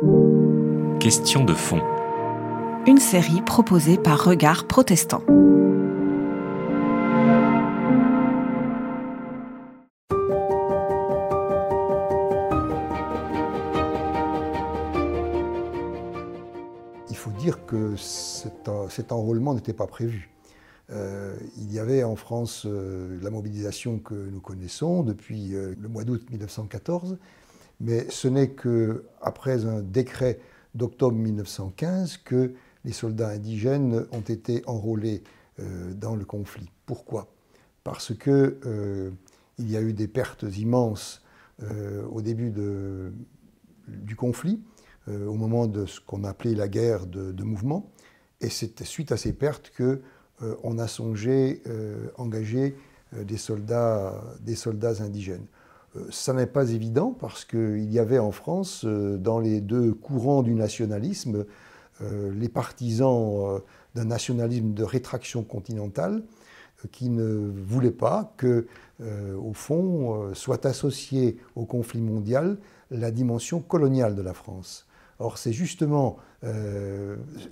[0.00, 1.82] Question de fond.
[2.86, 5.24] Une série proposée par Regard Protestant.
[17.10, 20.30] Il faut dire que cet, cet enrôlement n'était pas prévu.
[20.90, 25.88] Euh, il y avait en France euh, la mobilisation que nous connaissons depuis euh, le
[25.88, 27.18] mois d'août 1914,
[27.80, 30.40] mais ce n'est qu'après un décret
[30.74, 35.22] d'octobre 1915 que les soldats indigènes ont été enrôlés
[35.94, 36.70] dans le conflit.
[36.86, 37.28] Pourquoi?
[37.82, 39.12] Parce que
[39.58, 41.22] il y a eu des pertes immenses
[41.60, 42.52] au début
[43.88, 44.62] du conflit,
[45.08, 47.90] au moment de ce qu'on appelait la guerre de, mouvement,
[48.40, 50.00] et c'est suite à ces pertes que
[50.42, 52.76] euh, on a songé euh, engager
[53.14, 54.22] euh, des soldats
[55.00, 55.46] indigènes.
[56.10, 60.54] Ça n'est pas évident parce qu'il y avait en France, dans les deux courants du
[60.54, 61.46] nationalisme,
[62.00, 63.60] les partisans
[63.94, 66.22] d'un nationalisme de rétraction continentale
[66.92, 68.66] qui ne voulaient pas que,
[69.00, 72.58] au fond, soit associée au conflit mondial
[72.90, 74.86] la dimension coloniale de la France.
[75.18, 76.18] Or, c'est justement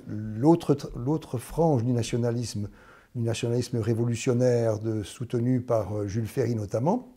[0.07, 2.69] l'autre frange du nationalisme
[3.17, 7.09] du nationalisme révolutionnaire soutenu par euh, Jules Ferry notamment,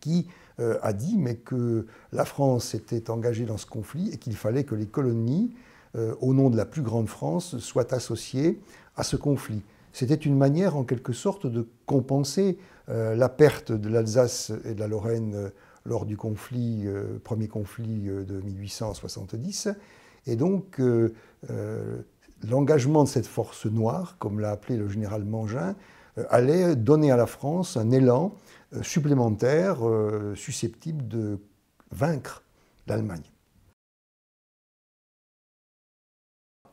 [0.00, 0.26] qui
[0.60, 4.64] euh, a dit mais que la France était engagée dans ce conflit et qu'il fallait
[4.64, 5.54] que les colonies,
[5.96, 8.60] euh, au nom de la plus grande France, soient associées
[8.96, 9.62] à ce conflit.
[9.92, 14.86] C'était une manière en quelque sorte de compenser la perte de l'Alsace et de la
[14.86, 15.50] Lorraine
[15.84, 16.86] lors du conflit,
[17.22, 19.68] premier conflit de 1870.
[20.26, 20.80] Et donc
[22.46, 25.74] l'engagement de cette force noire, comme l'a appelé le général Mangin,
[26.18, 28.34] euh, allait donner à la France un élan
[28.74, 31.38] euh, supplémentaire euh, susceptible de
[31.90, 32.42] vaincre
[32.86, 33.30] l'Allemagne.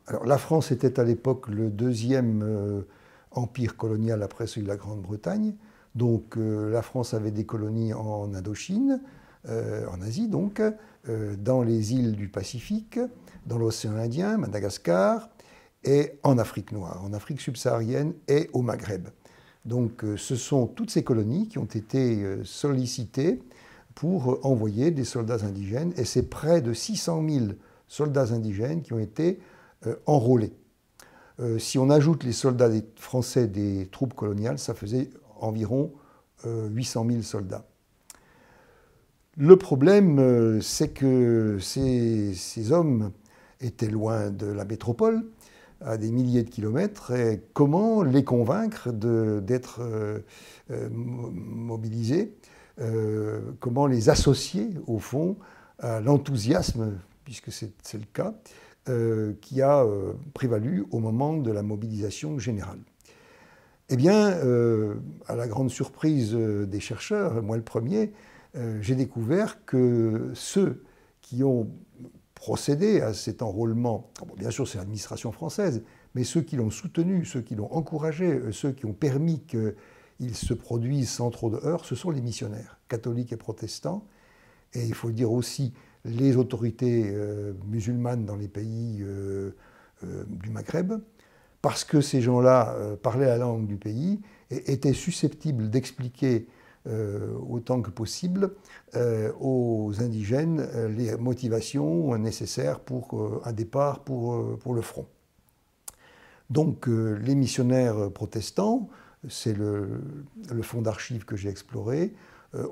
[0.06, 2.84] Alors, la France était à l'époque le deuxième
[3.32, 5.56] empire colonial après celui de la Grande-Bretagne.
[5.96, 9.02] Donc la France avait des colonies en Indochine,
[9.48, 10.62] en Asie donc,
[11.08, 13.00] dans les îles du Pacifique,
[13.46, 15.28] dans l'océan Indien, Madagascar,
[15.86, 19.08] et en Afrique noire, en Afrique subsaharienne et au Maghreb.
[19.66, 23.42] Donc euh, ce sont toutes ces colonies qui ont été euh, sollicitées
[23.94, 27.46] pour euh, envoyer des soldats indigènes, et c'est près de 600 000
[27.88, 29.38] soldats indigènes qui ont été
[30.06, 30.52] enrôlés.
[31.58, 35.92] si on ajoute les soldats français des troupes coloniales, ça faisait environ
[36.44, 37.64] 800 000 soldats.
[39.36, 43.12] Le problème, c'est que ces, ces hommes
[43.60, 45.24] étaient loin de la métropole,
[45.80, 50.20] à des milliers de kilomètres, et comment les convaincre d'être euh,
[50.70, 52.34] euh, mobilisés,
[52.80, 55.36] euh, comment les associer au fond
[55.78, 58.34] à l'enthousiasme, puisque c'est le cas,
[59.40, 59.84] qui a
[60.32, 62.78] prévalu au moment de la mobilisation générale.
[63.88, 64.32] Eh bien,
[65.26, 68.12] à la grande surprise des chercheurs, moi le premier,
[68.80, 70.84] j'ai découvert que ceux
[71.20, 71.68] qui ont
[72.36, 75.82] procéder à cet enrôlement, bien sûr c'est l'administration française,
[76.14, 80.34] mais ceux qui l'ont soutenu, ceux qui l'ont encouragé, euh, ceux qui ont permis qu'il
[80.34, 84.06] se produise sans trop de heurts, ce sont les missionnaires, catholiques et protestants,
[84.74, 85.72] et il faut dire aussi
[86.04, 89.52] les autorités euh, musulmanes dans les pays euh,
[90.28, 90.92] du Maghreb,
[91.62, 94.20] parce que ces gens-là parlaient la langue du pays
[94.50, 96.46] et étaient susceptibles d'expliquer
[97.48, 98.50] autant que possible
[98.94, 104.36] euh, aux indigènes euh, les motivations nécessaires pour un départ pour,
[104.72, 105.06] le front.
[106.50, 108.88] Donc les missionnaires protestants,
[109.28, 110.00] c'est le,
[110.52, 112.14] le, fonds d'archives que j'ai exploré,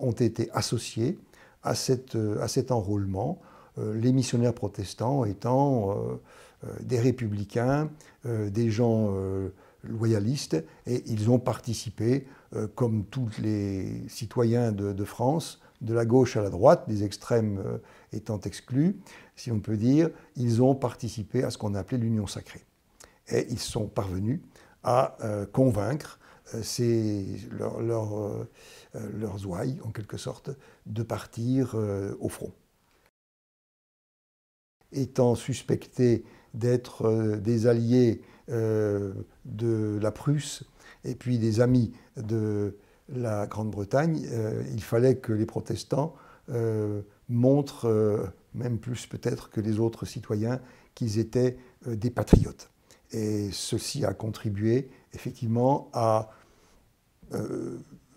[0.01, 1.19] ont été associés
[1.65, 3.41] à, cette, à cet enrôlement,
[3.77, 5.97] les missionnaires protestants étant
[6.81, 7.91] des républicains,
[8.25, 9.13] des gens
[9.83, 16.37] loyalistes, et ils ont participé euh, comme tous les citoyens de, France, de la gauche
[16.37, 17.79] à la droite, des extrêmes euh,
[18.13, 18.97] étant exclus,
[19.35, 22.65] si on peut dire, ils ont participé à ce qu'on appelait l'union sacrée.
[23.29, 24.41] Et ils sont parvenus
[24.83, 26.21] à euh, convaincre
[27.51, 28.47] leurs
[29.47, 30.51] ouailles, en quelque sorte,
[30.87, 31.75] de partir
[32.21, 32.53] au front.
[34.93, 40.65] Étant suspectés d'être des alliés de la Prusse
[41.05, 42.77] et puis des amis de
[43.09, 46.15] la Grande-Bretagne, euh, il fallait que les protestants
[46.51, 50.61] euh, montrent, euh, même plus peut-être que les autres citoyens,
[50.95, 51.57] qu'ils étaient
[51.87, 52.71] des patriotes.
[53.11, 56.31] Et ceci a contribué effectivement à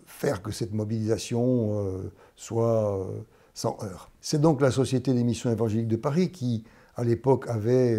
[0.05, 3.07] faire que cette mobilisation soit
[3.55, 4.11] sans heurts.
[4.21, 7.97] C'est donc la Société des missions évangéliques de Paris qui à l'époque, avait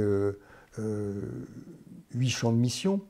[2.14, 3.00] huit champs de mission,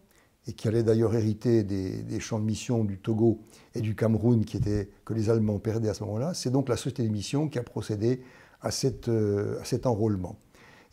[0.48, 3.38] et qui allait d'ailleurs hériter des, champs de mission du Togo
[3.76, 6.34] et du Cameroun que les Allemands perdaient à ce moment-là.
[6.34, 8.22] C'est donc la société de mission qui a procédé
[8.60, 10.36] à, cette, à cet enrôlement.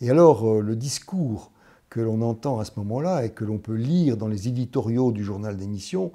[0.02, 1.52] Et alors, le discours
[1.90, 5.24] que l'on entend à ce moment-là et que l'on peut lire dans les éditoriaux du
[5.24, 6.12] journal des missions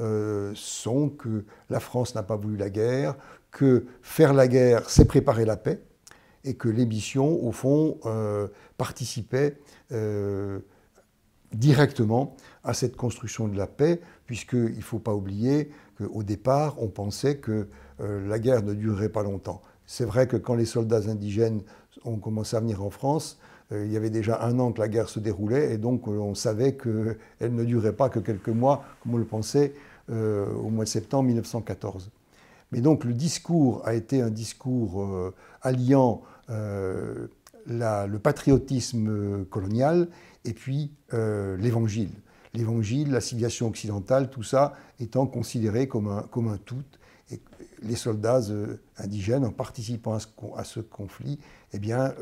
[0.00, 3.16] euh, sont que la France n'a pas voulu la guerre,
[3.50, 5.82] que faire la guerre, c'est préparer la paix,
[6.44, 8.46] et que les missions, au fond, euh,
[8.76, 9.58] participaient
[9.92, 10.60] euh,
[11.52, 16.88] directement à cette construction de la paix, puisqu'il ne faut pas oublier qu'au départ, on
[16.88, 17.68] pensait que
[17.98, 19.62] la guerre ne durerait pas longtemps.
[19.86, 21.62] C'est vrai que quand les soldats indigènes
[22.04, 23.38] ont commencé à venir en France,
[23.72, 26.12] euh, il y avait déjà un an que la guerre se déroulait et donc euh,
[26.12, 29.74] on savait qu'elle ne durerait pas que quelques mois, comme on le pensait
[30.10, 32.10] euh, au mois de septembre 1914.
[32.72, 36.20] Mais donc le discours a été un discours alliant
[37.68, 40.08] le patriotisme colonial
[40.44, 42.10] et puis l'évangile.
[42.54, 46.82] L'évangile, la civilisation occidentale, tout ça étant considéré comme un, comme un tout.
[47.30, 47.40] Et
[47.82, 48.40] les soldats
[48.96, 50.16] indigènes, en participant
[50.56, 51.38] à ce, conflit,
[51.72, 52.14] eh bien,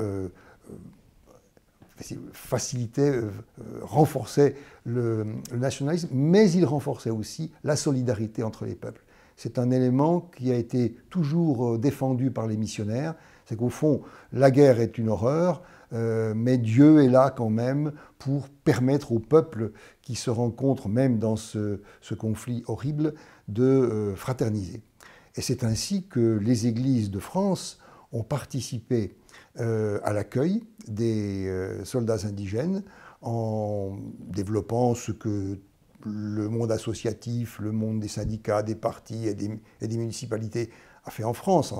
[2.32, 9.02] facilitait, euh, euh, renforçait le, nationalisme, mais il renforçait aussi la solidarité entre les peuples.
[9.36, 13.14] C'est un élément qui a été toujours euh, défendu par les missionnaires,
[13.46, 14.02] c'est qu'au fond,
[14.32, 15.62] la guerre est une horreur,
[15.92, 19.70] mais Dieu est là quand même pour permettre aux peuples
[20.02, 21.78] qui se rencontrent, même dans ce,
[22.18, 23.14] conflit horrible,
[23.46, 24.82] de fraterniser.
[25.36, 27.78] Et c'est ainsi que les églises de France
[28.12, 29.16] ont participé
[29.60, 32.82] euh, à l'accueil des euh, soldats indigènes
[33.22, 35.58] en développant ce que
[36.04, 40.70] le monde associatif, le monde des syndicats, des partis et des, municipalités
[41.04, 41.74] a fait en France.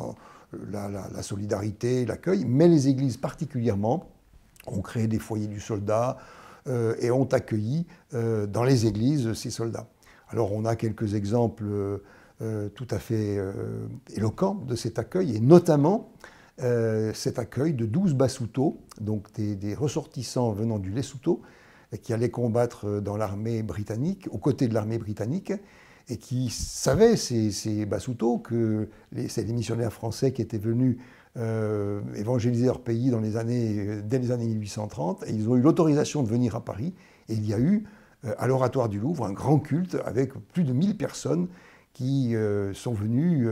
[0.52, 4.08] La, solidarité, l'accueil, mais les églises particulièrement
[4.66, 6.19] ont créé des foyers du soldat
[6.66, 9.87] euh, et ont accueilli dans les églises ces soldats.
[10.28, 12.00] Alors on a quelques exemples
[12.38, 13.38] tout à fait
[14.14, 16.10] éloquents de cet accueil, et notamment
[16.62, 21.42] euh, cet accueil de 12 Basuto, donc des, ressortissants venant du Lesotho,
[22.02, 25.52] qui allaient combattre euh, dans l'armée britannique, aux côtés de l'armée britannique,
[26.08, 27.88] et qui savaient, ces, ces
[28.43, 28.88] que
[29.29, 30.99] c'est les missionnaires français qui étaient venus
[31.37, 35.61] euh, évangéliser leur pays dans les années, dès les années 1830, et ils ont eu
[35.61, 36.94] l'autorisation de venir à Paris,
[37.29, 37.85] et il y a eu,
[38.38, 41.49] à l'Oratoire du Louvre, un grand culte avec plus de 1000 personnes
[41.93, 42.35] qui
[42.73, 43.49] sont venues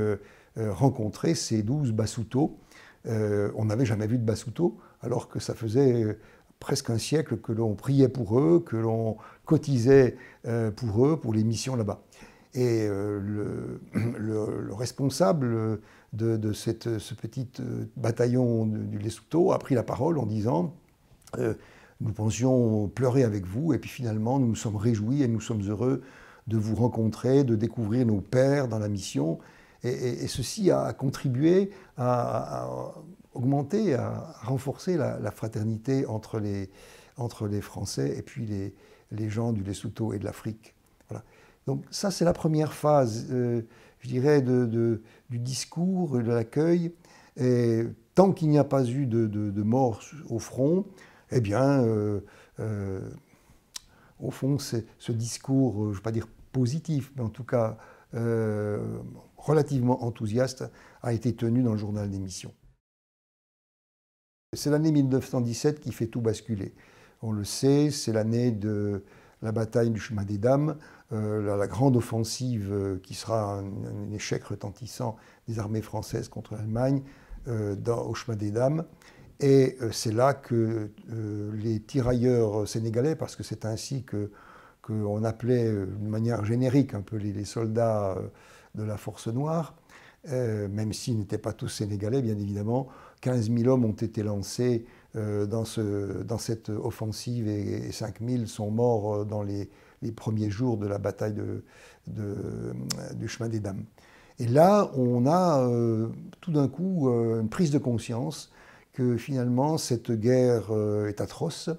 [0.56, 2.58] rencontrer ces 12 Basuto,
[3.06, 6.18] euh, on n'avait jamais vu de Basuto, alors que ça faisait euh,
[6.58, 10.16] presque un siècle que l'on priait pour eux, que l'on cotisait
[10.46, 12.02] euh, pour eux, pour les missions là-bas.
[12.54, 15.80] Et le, responsable
[16.12, 17.48] de, ce petit
[17.96, 20.74] bataillon du Lesotho a pris la parole en disant
[21.36, 25.62] Nous pensions pleurer avec vous, et puis finalement nous nous sommes réjouis et nous sommes
[25.68, 26.02] heureux
[26.46, 29.38] de vous rencontrer, de découvrir nos pères dans la mission.
[29.82, 32.66] Et, ceci a contribué à,
[33.34, 36.70] augmenter, à renforcer la, fraternité entre les,
[37.16, 38.74] entre les Français et puis les,
[39.12, 40.73] les gens du Lesotho et de l'Afrique.
[41.66, 43.62] Donc ça, c'est la première phase, euh,
[44.00, 45.00] je dirais, du
[45.30, 46.92] discours, de l'accueil.
[47.36, 47.84] Et
[48.14, 50.84] tant qu'il n'y a pas eu de, de, mort au front,
[51.30, 52.20] eh bien, euh,
[52.60, 53.00] euh,
[54.20, 57.78] au fond, ce discours, je ne veux pas dire positif, mais en tout cas
[59.36, 60.64] relativement enthousiaste
[61.02, 62.54] a été tenu dans le journal d'émission.
[64.54, 66.74] C'est l'année 1917 qui fait tout basculer.
[67.22, 69.02] On le sait, c'est l'année de
[69.42, 70.76] la bataille du chemin des dames,
[71.14, 75.16] euh, la, grande offensive euh, qui sera un, échec retentissant
[75.46, 77.02] des armées françaises contre l'Allemagne
[77.46, 78.84] euh, au chemin des dames.
[79.40, 80.90] Et c'est là que
[81.54, 84.04] les tirailleurs sénégalais, parce que c'est ainsi
[84.80, 88.16] qu'on appelait d'une manière générique un peu les soldats
[88.76, 89.74] de la Force Noire,
[90.30, 92.86] même s'ils n'étaient pas tous sénégalais, bien évidemment.
[93.22, 98.70] 15 000 hommes ont été lancés dans, ce, dans, cette offensive et, 5 000 sont
[98.70, 99.68] morts dans les,
[100.12, 101.64] premiers jours de la bataille de,
[103.14, 103.84] du chemin des dames.
[104.38, 105.68] Et là, on a
[106.40, 108.50] tout d'un coup une prise de conscience
[108.92, 110.70] que finalement cette guerre
[111.08, 111.70] est atroce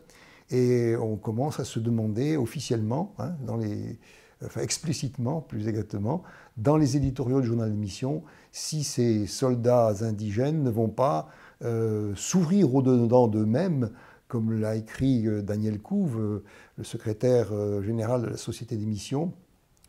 [0.52, 4.00] et on commence à se demander officiellement, hein, dans les,
[4.44, 6.24] enfin explicitement plus exactement,
[6.58, 11.28] dans les éditoriaux du journal de mission, si ces soldats indigènes ne vont pas
[11.64, 13.92] euh, s'ouvrir au-dedans d'eux-mêmes,
[14.36, 16.44] comme l'a écrit euh, Daniel Couve, euh,
[16.78, 19.32] le secrétaire général de la Société des missions,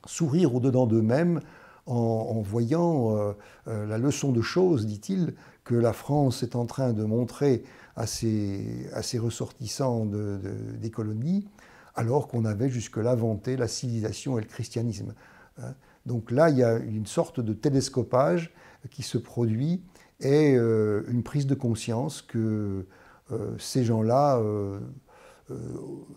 [0.05, 1.41] s'ouvrir au-dedans d'eux-mêmes
[1.87, 3.35] en, voyant
[3.67, 5.35] la leçon de choses, dit-il,
[5.65, 7.65] que la France est en train de montrer
[7.97, 8.89] à ses,
[9.19, 11.49] ressortissants des colonies,
[11.97, 15.15] alors qu'on avait jusque-là vanté la civilisation et le christianisme.
[15.61, 15.75] Hein.
[16.07, 18.53] Donc là, il y a une sorte de télescopage
[18.91, 19.83] qui se produit
[20.21, 22.87] et euh, une prise de conscience que euh,
[23.59, 24.79] ces gens-là euh,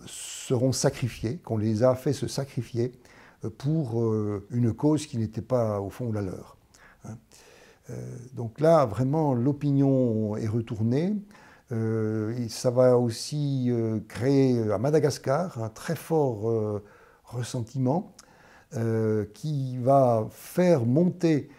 [0.06, 2.92] seront sacrifiés, qu'on les a fait se sacrifier
[3.58, 4.04] pour
[4.51, 6.58] une cause qui n'était pas au fond la leur.
[7.06, 7.16] Hein.
[8.34, 11.16] donc là, vraiment, l'opinion est retournée.
[11.70, 13.72] ça va aussi
[14.10, 16.82] créer à Madagascar un très fort
[17.24, 18.13] ressentiment
[19.34, 21.50] qui va faire monter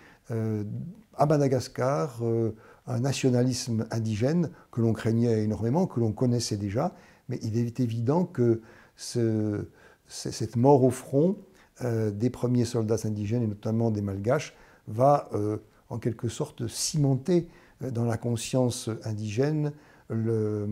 [1.21, 6.94] à Madagascar euh, un nationalisme indigène que l'on craignait énormément, que l'on connaissait déjà,
[7.28, 8.60] mais il est évident que
[8.96, 11.37] cette mort au front
[11.82, 14.54] euh, des premiers soldats indigènes, et notamment des Malgaches,
[14.88, 15.58] va euh,
[15.88, 17.49] en quelque sorte cimenter
[17.80, 19.72] dans la conscience indigène
[20.10, 20.68] le,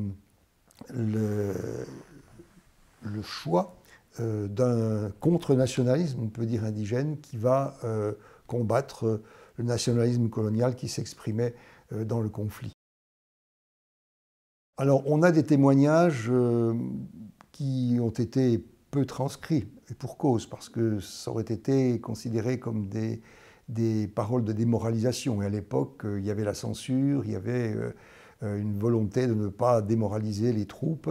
[3.22, 3.74] choix
[4.18, 7.78] d'un contre-nationalisme, on peut dire indigène, qui va
[8.46, 9.22] combattre
[9.58, 12.72] le nationalisme colonial qui s'exprimait euh, dans le conflit.
[14.76, 16.72] Alors on a des témoignages euh,
[17.50, 22.88] qui ont été peu transcrits, et pour cause, parce que ça aurait été considéré comme
[22.88, 23.20] des,
[23.68, 25.42] des paroles de démoralisation.
[25.42, 27.74] Et à l'époque, euh, il y avait la censure, il y avait
[28.40, 31.10] une volonté de ne pas démoraliser les troupes.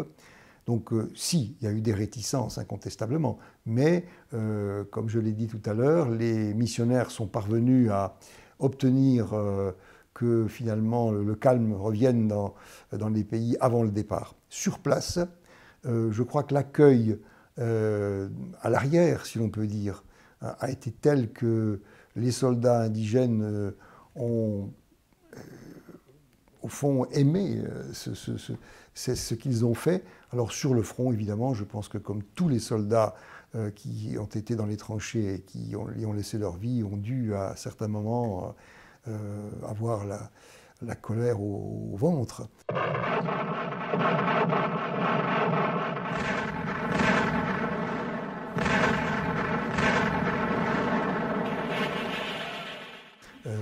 [0.65, 5.61] Donc si, il y a eu des réticences incontestablement, mais comme je l'ai dit tout
[5.65, 8.17] à l'heure, les missionnaires sont parvenus à
[8.59, 9.71] obtenir euh,
[10.17, 12.55] que finalement le, calme revienne dans,
[12.91, 14.33] dans, les pays avant le départ.
[14.49, 15.19] Sur place,
[15.85, 17.19] euh, je crois que l'accueil
[17.59, 18.27] euh,
[18.61, 20.03] à l'arrière, si l'on peut dire,
[20.41, 21.81] a été tel que
[22.15, 23.73] les soldats indigènes
[24.15, 24.69] ont
[26.61, 30.03] au fond aimé ce, ce qu'ils ont fait.
[30.31, 33.15] Alors sur le front, évidemment, je pense que comme tous les soldats
[33.73, 37.33] qui ont été dans les tranchées et qui y ont laissé leur vie ont dû
[37.33, 38.55] à certains moments
[39.07, 42.47] euh, avoir la, colère au, ventre.
[53.45, 53.55] Euh,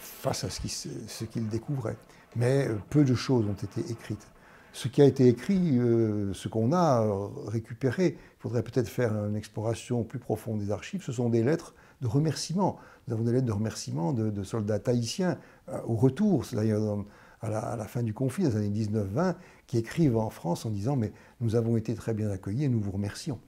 [0.00, 1.96] face à ce qu'ils découvraient.
[2.36, 4.26] Mais euh, peu de choses ont été écrites.
[4.72, 7.02] Ce qui a été écrit, ce qu'on a
[7.46, 11.74] récupéré, il faudrait peut-être faire une exploration plus profonde des archives, ce sont des lettres
[12.00, 12.78] de remerciements.
[13.06, 15.38] Nous avons des lettres de remerciements de, soldats tahitiens
[15.68, 17.04] euh, au retour, d'ailleurs
[17.40, 19.34] à la, fin du conflit, dans les années 19-20,
[19.66, 22.80] qui écrivent en France en disant Mais nous avons été très bien accueillis et nous
[22.80, 23.38] vous remercions.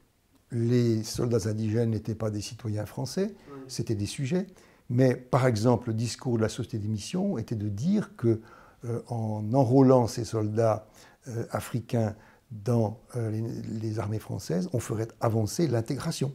[0.50, 3.34] Les soldats indigènes n'étaient pas des citoyens français,
[3.66, 4.46] c'était des sujets.
[4.88, 8.40] Mais par exemple, le discours de la Société des missions était de dire que
[8.84, 10.86] euh, en enrôlant ces soldats
[11.26, 12.14] euh, africains
[12.50, 16.32] dans les, les, armées françaises, on ferait avancer l'intégration.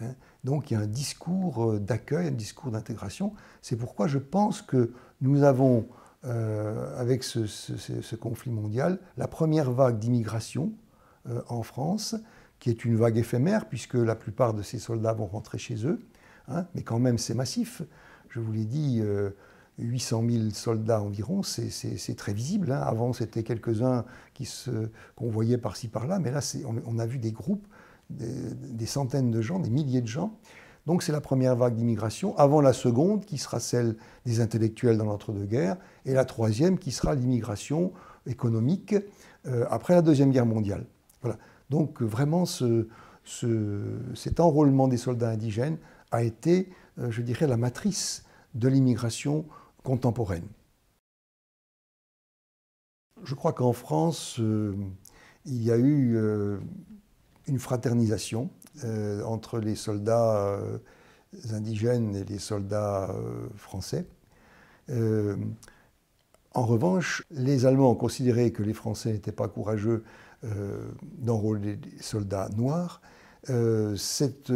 [0.00, 0.14] Hein.
[0.44, 3.32] Donc il y a un discours euh, d'accueil, un discours d'intégration.
[3.62, 5.86] C'est pourquoi je pense que nous avons,
[6.24, 10.72] euh, avec ce, conflit mondial, la première vague d'immigration
[11.28, 12.14] euh, en France,
[12.58, 16.00] qui est une vague éphémère, puisque la plupart de ces soldats vont rentrer chez eux.
[16.48, 16.66] Hein.
[16.74, 17.82] mais quand même, c'est massif.
[18.28, 19.02] Je vous l'ai dit,
[19.80, 22.72] 800 000 soldats environ, c'est très visible.
[22.72, 22.80] Hein.
[22.80, 24.04] Avant, c'était quelques-uns
[25.16, 26.40] qu'on voyait par-ci par-là, mais là,
[26.86, 27.66] on, a vu des groupes
[28.10, 30.36] des, centaines de gens, des milliers de gens.
[30.86, 35.04] Donc c'est la première vague d'immigration, avant la seconde qui sera celle des intellectuels dans
[35.04, 37.92] l'entre-deux-guerres, et la troisième qui sera l'immigration
[38.26, 38.94] économique
[39.46, 40.86] euh, après la Deuxième Guerre mondiale.
[41.22, 41.38] Voilà.
[41.68, 42.88] Donc vraiment ce,
[43.24, 45.78] cet enrôlement des soldats indigènes
[46.10, 48.24] a été, euh, je dirais, la matrice
[48.54, 49.44] de l'immigration
[49.84, 50.46] contemporaine.
[53.22, 54.74] Je crois qu'en France, euh,
[55.44, 56.18] il y a eu
[57.50, 58.48] une fraternisation
[58.84, 60.78] euh, entre les soldats euh,
[61.52, 64.06] indigènes et les soldats euh, français.
[66.52, 70.02] en revanche, les Allemands ont considéré que les Français n'étaient pas courageux
[71.18, 73.00] d'enrôler des soldats noirs.
[73.96, 74.50] cette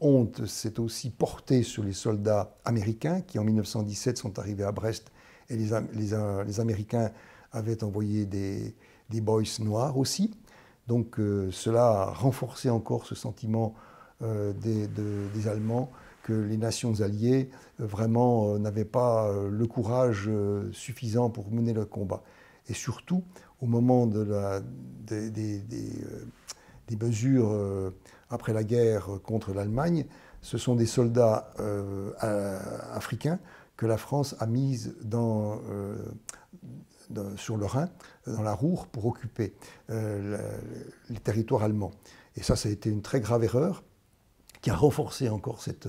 [0.00, 5.10] honte s'est aussi portée sur les soldats américains qui en 1917 sont arrivés à Brest
[5.48, 7.10] et les, les, Américains
[7.50, 10.30] avaient envoyé des boys noirs aussi.
[10.88, 13.74] Donc euh, cela a renforcé encore ce sentiment
[14.22, 15.90] euh, des, Allemands
[16.24, 20.30] que les nations alliées euh, vraiment n'avaient pas le courage
[20.72, 22.22] suffisant pour mener le combat.
[22.68, 23.22] Et surtout,
[23.60, 27.92] au moment des, des, mesures
[28.30, 30.06] après la guerre contre l'Allemagne,
[30.42, 31.52] ce sont des soldats
[32.92, 33.38] africains
[33.76, 35.60] que la France a mis dans,
[37.36, 37.88] sur le Rhin,
[38.26, 39.54] dans la Roure, pour occuper
[39.88, 41.92] les territoires allemands.
[42.36, 43.82] Et ça, ça a été une très grave erreur
[44.60, 45.88] qui a renforcé encore cette,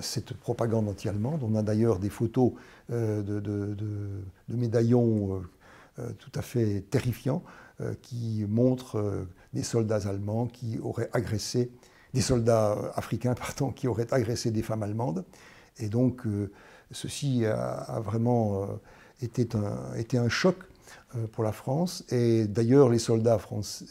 [0.00, 1.42] cette propagande anti-allemande.
[1.42, 2.52] On a d'ailleurs des photos
[2.90, 5.42] de, de, médaillons
[6.18, 7.42] tout à fait terrifiants
[8.02, 11.72] qui montrent des soldats allemands qui auraient agressé,
[12.14, 15.24] des soldats africains, pardon, qui auraient agressé des femmes allemandes.
[15.78, 16.22] Et donc,
[16.90, 18.68] ceci a, vraiment
[19.22, 20.56] euh, été, un, choc
[21.16, 22.04] euh, pour la France.
[22.10, 23.38] Et d'ailleurs, les, soldats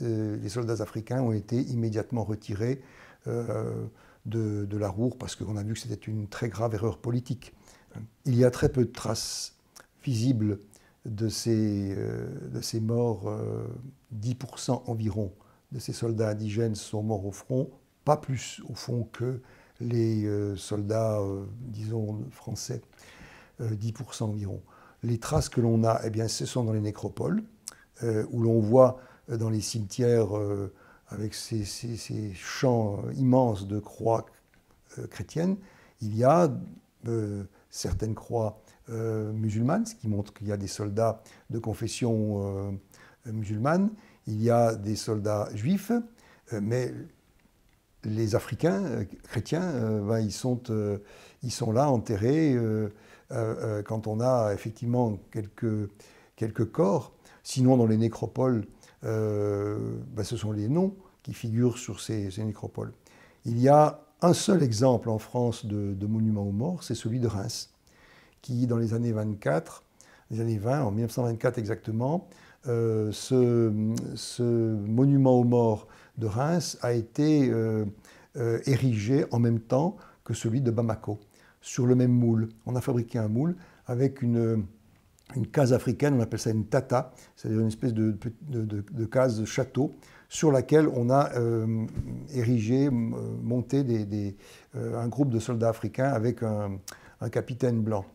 [0.02, 2.82] euh, africains ont été immédiatement retirés
[3.26, 7.54] de, la Roure parce qu'on a vu que c'était une très grave erreur politique.
[8.26, 9.56] Il y a très peu de traces
[10.04, 10.60] visibles
[11.06, 13.32] de ces, de ces morts.
[14.16, 15.32] 10% environ
[15.72, 17.70] de ces soldats indigènes sont morts au front,
[18.04, 19.42] pas plus au fond que
[19.82, 22.82] les euh, soldats, euh, disons, français,
[23.60, 24.62] 10% euh, environ.
[25.03, 27.43] Les traces que l'on a, eh bien, ce sont dans les nécropoles,
[28.31, 30.29] où l'on voit dans les cimetières,
[31.08, 31.63] avec ces,
[32.34, 34.25] champs immenses de croix
[35.10, 35.58] chrétiennes,
[36.01, 36.51] il y a
[37.70, 42.79] certaines croix musulmanes, ce qui montre qu'il y a des soldats de confession
[43.25, 43.91] musulmane,
[44.27, 45.91] il y a des soldats juifs,
[46.51, 46.93] mais
[48.03, 50.98] les Africains euh, chrétiens, euh, ben, ils, sont, euh,
[51.43, 52.55] ils sont là enterrés
[53.86, 55.90] quand on a effectivement quelques,
[56.36, 57.14] quelques corps.
[57.44, 58.66] Sinon, dans les nécropoles,
[59.04, 62.94] ben, ce sont les noms qui figurent sur ces, nécropoles.
[63.46, 67.28] Il y a un seul exemple en France de, monument aux morts, c'est celui de
[67.28, 67.74] Reims,
[68.42, 69.84] qui, dans les années 24,
[70.30, 72.28] les années 20, en 1924 exactement,
[72.66, 73.70] ce,
[74.50, 77.86] monument aux morts de Reims a été euh,
[78.38, 81.20] euh, érigé en même temps que celui de Bamako,
[81.62, 82.50] sur le même moule.
[82.65, 83.56] On a fabriqué un moule
[83.88, 84.65] avec une,
[85.36, 88.18] une case africaine, on appelle ça une tata, c'est-à-dire une espèce de,
[88.50, 89.96] de, case château
[90.30, 91.86] sur laquelle on a euh,
[92.34, 94.36] érigé, monté des,
[94.76, 96.80] un groupe de soldats africains avec un,
[97.32, 98.06] capitaine blanc.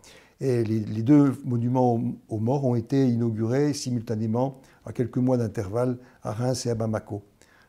[0.40, 6.32] Et les, deux monuments aux morts ont été inaugurés simultanément, à quelques mois d'intervalle, à
[6.32, 7.22] Reims et à Bamako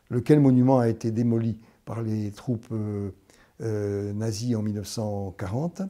[0.10, 3.12] lequel monument a été démoli par les troupes euh,
[3.62, 5.82] euh, nazies en 1940.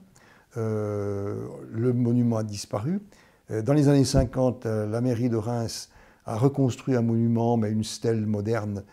[0.58, 3.02] Euh, le monument a disparu.
[3.50, 5.90] Dans les années 50, la mairie de Reims
[6.26, 8.84] a reconstruit un monument, mais une stèle moderne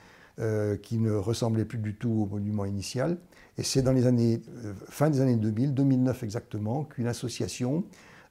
[0.81, 3.19] qui ne ressemblait plus du tout au monument initial.
[3.59, 4.41] Et c'est dans les années,
[4.89, 7.83] fin des années 2000, 2009 exactement, qu'une association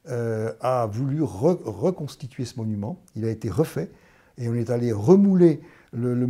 [0.05, 3.01] a voulu reconstituer ce monument.
[3.17, 3.91] Il a été refait
[4.37, 5.59] et on est allé remouler
[5.95, 6.27] euh, le,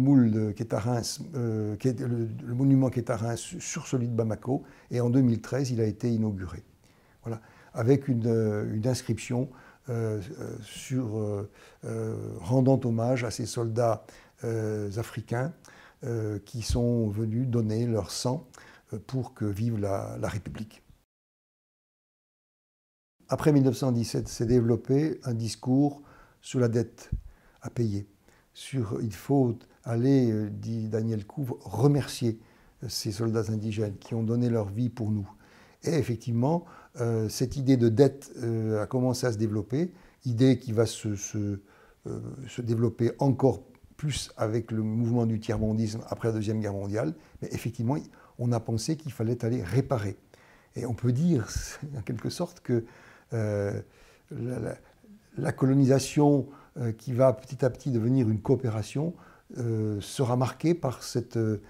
[2.54, 6.12] monument qui est à Reims sur celui de Bamako, et en 2013, il a été
[6.12, 6.64] inauguré.
[7.24, 7.42] Voilà,
[7.74, 9.50] avec une, euh, inscription
[9.90, 10.22] euh,
[12.40, 14.06] rendant hommage à ces soldats
[14.98, 15.54] africains
[16.44, 18.46] qui sont venus donner leur sang
[19.08, 20.84] pour que vive la, la République.
[23.30, 26.02] Après 1917, s'est développé un discours
[26.42, 27.10] sur la dette
[27.62, 28.06] à payer
[28.54, 32.40] sur il faut aller, euh, dit Daniel Couve, remercier
[32.84, 35.30] euh, ces soldats indigènes qui ont donné leur vie pour nous.
[35.84, 36.66] Et effectivement,
[37.02, 38.32] euh, cette idée de dette
[38.80, 39.92] a commencé à se développer,
[40.26, 41.60] idée qui va se, se,
[42.48, 43.64] se, développer encore
[43.98, 47.14] plus avec le mouvement du tiers-mondisme après la Deuxième Guerre mondiale.
[47.42, 47.98] Mais effectivement,
[48.40, 50.16] on a pensé qu'il fallait aller réparer.
[50.78, 51.50] Et on peut dire,
[51.98, 52.86] en quelque sorte, que
[54.32, 56.48] la, colonisation
[56.98, 59.14] qui va petit à petit devenir une coopération,
[59.58, 61.62] euh, sera marquée par cette, euh,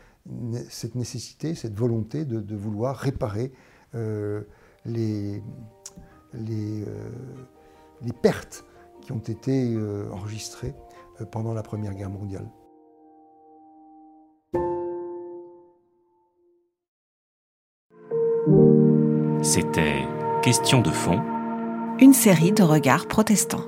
[0.69, 3.51] cette, nécessité, cette volonté de, vouloir réparer
[4.85, 5.43] les,
[6.33, 6.85] les,
[8.01, 8.65] les, pertes
[9.01, 9.77] qui ont été
[10.11, 10.73] enregistrées
[11.31, 12.49] pendant la Première Guerre mondiale.
[19.43, 20.03] C'était
[20.43, 21.21] Question de fond.
[22.01, 23.63] Une série de regards protestants.